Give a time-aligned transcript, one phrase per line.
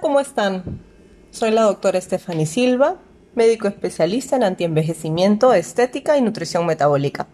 [0.00, 0.80] ¿cómo están?
[1.30, 2.96] Soy la doctora Stephanie Silva,
[3.34, 7.28] médico especialista en antienvejecimiento, estética y nutrición metabólica.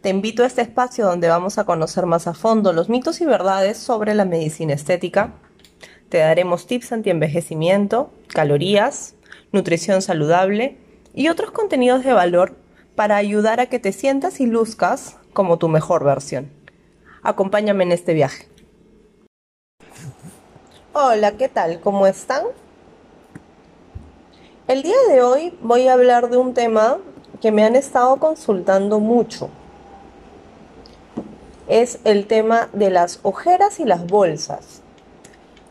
[0.00, 3.26] Te invito a este espacio donde vamos a conocer más a fondo los mitos y
[3.26, 5.34] verdades sobre la medicina estética.
[6.08, 9.14] Te daremos tips antienvejecimiento, calorías,
[9.52, 10.78] nutrición saludable
[11.14, 12.56] y otros contenidos de valor
[12.96, 16.50] para ayudar a que te sientas y luzcas como tu mejor versión.
[17.22, 18.53] Acompáñame en este viaje.
[20.96, 21.80] Hola, ¿qué tal?
[21.80, 22.44] ¿Cómo están?
[24.68, 26.98] El día de hoy voy a hablar de un tema
[27.42, 29.50] que me han estado consultando mucho.
[31.66, 34.82] Es el tema de las ojeras y las bolsas.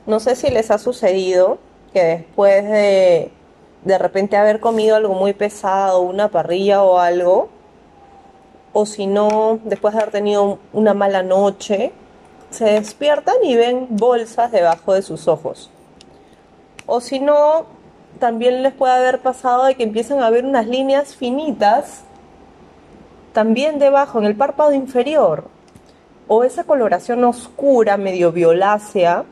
[0.07, 1.57] No sé si les ha sucedido
[1.93, 3.31] que después de
[3.85, 7.47] de repente haber comido algo muy pesado, una parrilla o algo,
[8.73, 11.93] o si no, después de haber tenido una mala noche,
[12.53, 15.69] se despiertan y ven bolsas debajo de sus ojos.
[16.85, 17.65] O si no,
[18.19, 22.01] también les puede haber pasado de que empiezan a ver unas líneas finitas
[23.33, 25.45] también debajo, en el párpado inferior.
[26.27, 29.25] O esa coloración oscura, medio violácea,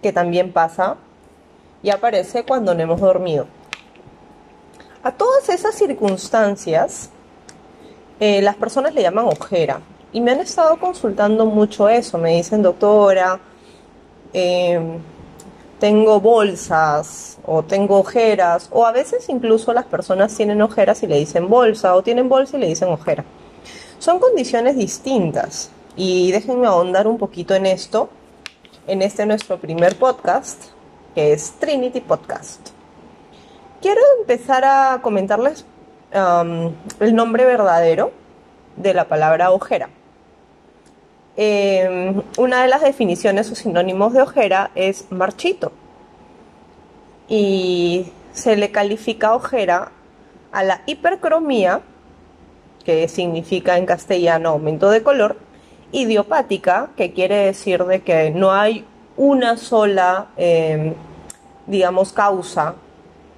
[0.00, 0.96] que también pasa
[1.82, 3.46] y aparece cuando no hemos dormido.
[5.02, 7.10] A todas esas circunstancias,
[8.20, 9.80] eh, las personas le llaman ojera.
[10.12, 12.18] Y me han estado consultando mucho eso.
[12.18, 13.40] Me dicen, doctora,
[14.32, 14.98] em,
[15.78, 18.68] tengo bolsas o tengo ojeras.
[18.72, 21.94] O a veces incluso las personas tienen ojeras y le dicen bolsa.
[21.94, 23.24] O tienen bolsa y le dicen ojera.
[23.98, 25.70] Son condiciones distintas.
[25.96, 28.08] Y déjenme ahondar un poquito en esto.
[28.86, 30.64] En este nuestro primer podcast,
[31.14, 32.70] que es Trinity Podcast.
[33.82, 35.66] Quiero empezar a comentarles
[36.10, 38.12] el nombre verdadero
[38.76, 39.90] de la palabra ojera.
[41.40, 45.70] Em, una de las definiciones o sinónimos de ojera es marchito.
[47.28, 49.92] Y se le califica ojera
[50.50, 51.82] a la hipercromía,
[52.84, 55.36] que significa en castellano aumento de color,
[55.92, 58.84] idiopática, que quiere decir de que no hay
[59.16, 60.94] una sola, em,
[61.68, 62.74] digamos, causa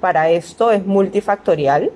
[0.01, 1.91] para esto, es multifactorial,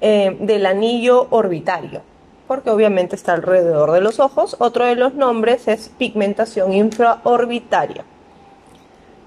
[0.00, 2.09] eh, del anillo orbitario
[2.50, 4.56] porque obviamente está alrededor de los ojos.
[4.58, 8.04] Otro de los nombres es pigmentación infraorbitaria.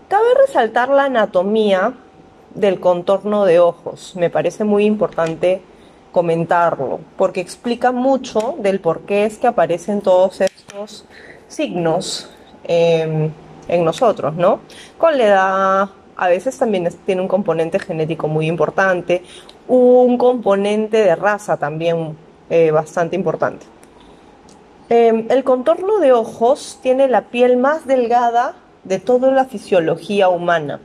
[0.10, 1.94] Cabe resaltar la anatomía
[2.54, 4.18] del contorno de ojos.
[4.18, 5.62] Me parece muy importante
[6.12, 11.06] comentarlo, porque explica mucho del por qué es que aparecen todos estos
[11.48, 12.30] signos
[12.66, 13.32] em,
[13.70, 14.60] en nosotros, ¿no?
[14.98, 19.24] Con la edad, a veces también tiene un componente genético muy importante,
[19.70, 22.18] un componente de raza también
[22.50, 23.66] eh, bastante importante.
[24.90, 30.80] Em, el contorno de ojos tiene la piel más delgada de toda la fisiología humana.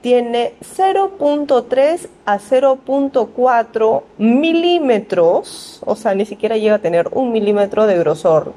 [0.00, 7.98] Tiene 0.3 a 0.4 milímetros, o sea, ni siquiera llega a tener un milímetro de
[7.98, 8.52] grosor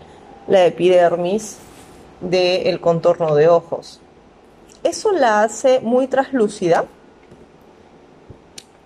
[0.47, 1.57] la epidermis
[2.21, 3.99] del contorno de ojos.
[4.83, 6.85] Eso la hace muy translúcida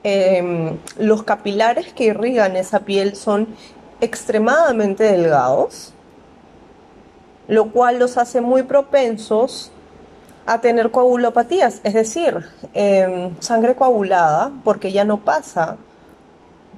[0.03, 3.47] Em, los capilares que irrigan esa piel son
[3.99, 5.93] extremadamente delgados,
[7.49, 9.71] lo cual los hace muy propensos
[10.45, 15.77] a tener coagulopatías, es decir, em, sangre coagulada, porque ya no pasa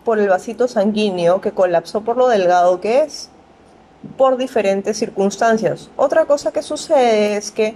[0.04, 3.30] por el vasito sanguíneo que colapsó por lo delgado que es,
[4.18, 5.92] por diferentes circunstancias.
[5.96, 7.76] Otra cosa que sucede es que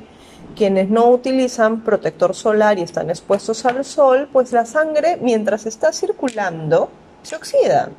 [0.56, 5.92] quienes no utilizan protector solar y están expuestos al sol, pues la sangre mientras está
[5.92, 6.90] circulando
[7.24, 7.90] se oxida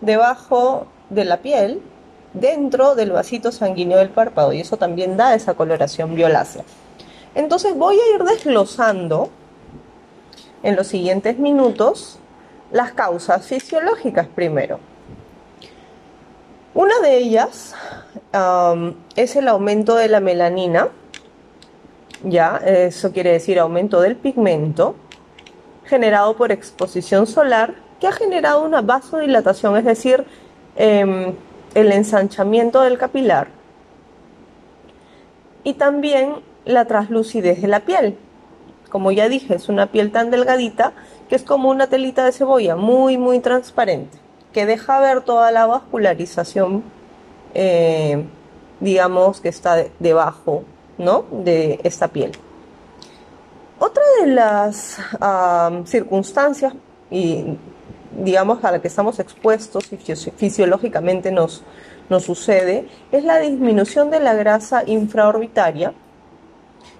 [0.00, 1.82] debajo de la piel,
[2.32, 6.62] dentro del vasito sanguíneo del párpado y eso también da esa coloración violácea.
[7.34, 9.30] Entonces voy a ir desglosando
[10.62, 12.18] en los siguientes minutos
[12.70, 14.78] las causas fisiológicas primero.
[16.74, 17.74] Una de ellas
[19.16, 20.88] es el aumento de la melanina,
[22.24, 24.94] ya, eso quiere decir aumento del pigmento
[25.84, 30.24] generado por exposición solar que ha generado una vasodilatación, es decir,
[30.76, 31.34] em,
[31.74, 33.48] el ensanchamiento del capilar
[35.64, 38.16] y también la translucidez de la piel.
[38.88, 40.92] Como ya dije, es una piel tan delgadita
[41.28, 44.18] que es como una telita de cebolla, muy, muy transparente,
[44.52, 46.82] que deja ver toda la vascularización,
[47.54, 48.24] eh,
[48.80, 50.64] digamos, que está debajo
[51.00, 51.24] ¿no?
[51.30, 52.32] de esta piel.
[53.78, 54.98] Otra de las
[55.86, 56.74] circunstancias
[57.10, 57.56] y
[58.22, 61.62] digamos a la que estamos expuestos y fisiológicamente nos,
[62.08, 65.94] nos sucede es la disminución de la grasa infraorbitaria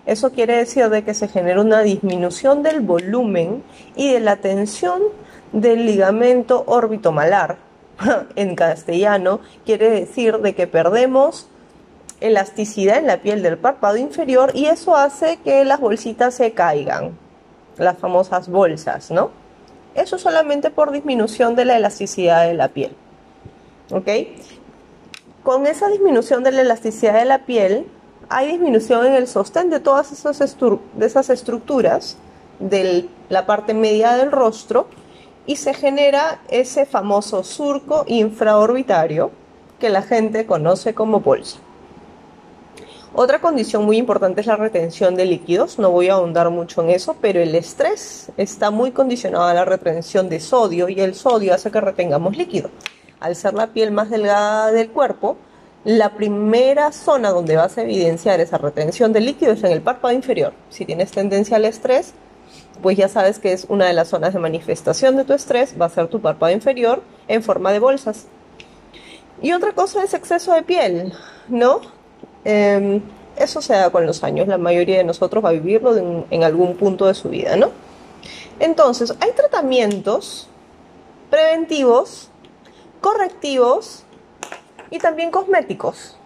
[0.07, 3.63] Eso quiere decir de que se genera una disminución del volumen
[3.95, 5.03] y de la tensión
[5.53, 7.59] del ligamento orbitomalar.
[8.37, 11.49] en castellano quiere decir de que perdemos
[12.21, 17.19] elasticidad en la piel del párpado inferior y eso hace que las bolsitas se caigan,
[17.77, 19.31] las famosas bolsas, ¿no?
[19.95, 22.95] Eso solamente por disminución de la elasticidad de la piel.
[23.91, 24.09] ¿Ok?
[25.43, 27.87] Con esa disminución de la elasticidad de la piel,
[28.29, 30.41] hay disminución en el sostén de todas esas,
[31.01, 32.17] esas estructuras
[32.61, 34.87] de la parte media del rostro
[35.47, 39.33] y se genera ese famoso surco infraorbitario
[39.81, 41.59] que la gente conoce como bolsa.
[43.13, 46.91] Otra condición muy importante es la retención de líquidos, no voy a ahondar mucho en
[46.91, 51.53] eso, pero el estrés está muy condicionado a la retención de sodio y el sodio
[51.53, 52.71] hace que retengamos líquido.
[53.19, 55.37] Al ser la piel más delgada del cuerpo,
[55.85, 60.15] la primera zona donde vas a evidenciar esa retención de líquido es en el párpado
[60.15, 60.53] inferior.
[60.69, 62.15] Si tienes tendencia al estrés,
[62.81, 65.87] pues ya sabes que es una de las zonas de manifestación de tu estrés, va
[65.87, 68.29] a ser tu párpado inferior en forma de bolsas.
[69.43, 71.13] Y otra cosa es exceso de piel,
[71.49, 71.99] ¿no?
[72.45, 73.03] Em,
[73.37, 75.97] eso se da con los años, la mayoría de nosotros va a vivirlo
[76.31, 77.71] en, algún punto de su vida, ¿no?
[78.59, 80.49] Entonces, hay tratamientos
[81.31, 82.29] preventivos,
[83.01, 84.05] correctivos
[84.91, 86.17] y también cosméticos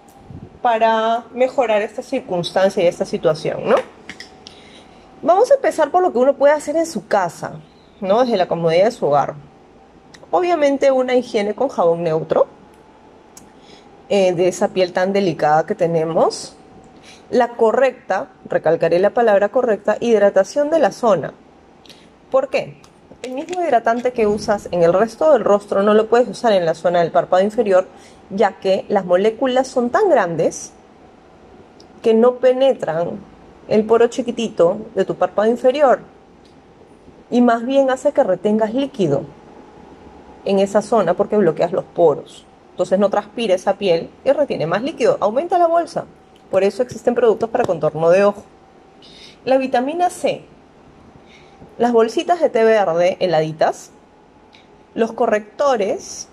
[0.63, 3.77] para mejorar esta circunstancia y esta situación, ¿no?
[5.23, 7.61] Vamos a empezar por lo que uno puede hacer en su casa,
[8.01, 8.23] ¿no?
[8.23, 9.35] Desde la comodidad de su hogar.
[10.31, 12.47] Obviamente una higiene con jabón neutro,
[14.09, 16.57] eh, de esa piel tan delicada que tenemos.
[17.31, 21.33] La correcta, recalcaré la palabra correcta, hidratación de la zona.
[22.31, 22.77] ¿Por qué?
[23.23, 26.67] El mismo hidratante que usas en el resto del rostro no lo puedes usar en
[26.67, 27.87] la zona del párpado inferior,
[28.31, 30.73] ya que las moléculas son tan grandes
[32.03, 33.19] que no penetran
[33.69, 36.01] el poro chiquitito de tu párpado inferior
[37.31, 39.23] y más bien hace que retengas líquido
[40.45, 42.45] en esa zona porque bloqueas los poros.
[42.75, 45.17] Entonces no transpira esa piel y retiene más líquido.
[45.21, 46.07] Aumenta la bolsa.
[46.51, 48.43] Por eso existen productos para contorno de ojo.
[49.45, 50.43] La vitamina C.
[51.79, 53.93] Las bolsitas de té verde heladitas.
[54.97, 56.27] Los correctores,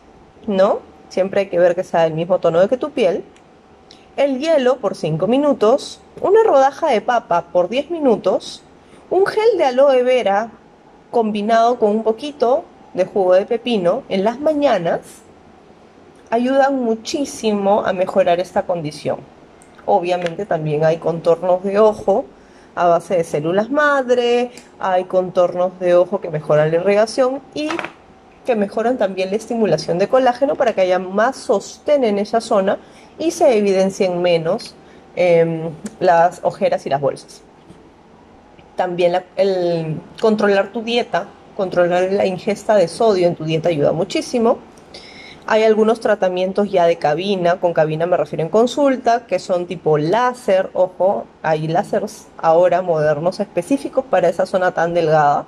[0.48, 0.80] ¿no?
[1.10, 3.24] Siempre hay que ver que sea del mismo tono de que tu piel.
[4.18, 6.02] El hielo por 5 minutos.
[6.22, 8.64] Una rodaja de papa por 10 minutos.
[9.12, 10.50] Un gel de aloe vera
[11.12, 12.64] combinado con un poquito
[12.96, 15.02] de jugo de pepino en las mañanas
[16.32, 19.20] ayudan muchísimo a mejorar esta condición.
[19.86, 22.26] Obviamente también hay contornos de ojo
[22.74, 27.68] a base de células madre, hay contornos de ojo que mejoran la irrigación y
[28.46, 32.80] que mejoran también la estimulación de colágeno para que haya más sostén en esa zona
[33.20, 34.74] y se evidencien menos
[35.18, 35.70] em,
[36.00, 37.42] las ojeras y las bolsas.
[38.78, 44.71] También el controlar tu dieta, controlar la ingesta de sodio en tu dieta ayuda muchísimo
[45.52, 49.98] hay algunos tratamientos ya de cabina, con cabina me refiero en consulta, que son tipo
[49.98, 55.44] láser, ojo, hay láseres ahora modernos específicos para esa zona tan delgada,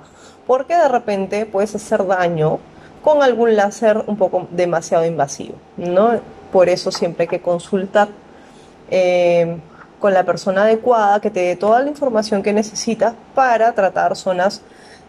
[0.46, 2.58] porque de repente puedes hacer daño
[3.02, 6.20] con algún láser un poco demasiado invasivo, ¿no?
[6.52, 8.08] Por eso siempre hay que consultar
[8.90, 9.56] eh,
[10.00, 14.60] con la persona adecuada que te dé toda la información que necesitas para tratar zonas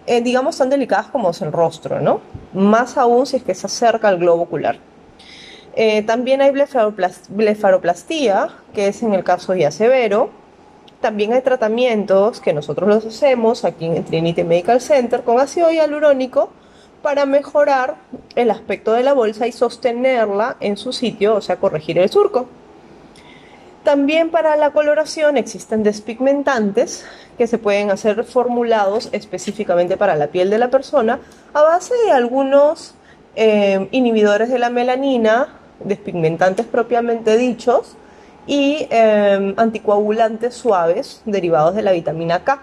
[0.07, 2.21] eh, digamos, tan delicadas como es el rostro, ¿no?
[2.53, 4.77] Más aún si es que se acerca al globo ocular.
[5.75, 10.29] Eh, también hay blefaroplastía, que es en el caso ya severo.
[11.01, 15.69] También hay tratamientos que nosotros los hacemos aquí en el Trinity Medical Center con ácido
[15.69, 16.49] hialurónico
[17.01, 17.95] para mejorar
[18.35, 22.47] el aspecto de la bolsa y sostenerla en su sitio, o sea, corregir el surco.
[23.83, 27.05] También para la coloración existen despigmentantes
[27.37, 31.19] que se pueden hacer formulados específicamente para la piel de la persona
[31.53, 32.95] a base de algunos
[33.35, 35.49] eh, inhibidores de la melanina,
[35.83, 37.95] despigmentantes propiamente dichos,
[38.47, 42.61] y eh, anticoagulantes suaves derivados de la vitamina K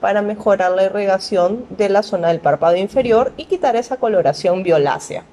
[0.00, 5.24] para mejorar la irrigación de la zona del párpado inferior y quitar esa coloración violácea.